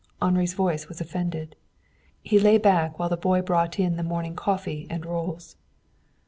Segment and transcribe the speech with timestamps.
[0.19, 1.55] Henri's voice was offended.
[2.23, 5.57] He lay back while the boy brought in the morning coffee and rolls.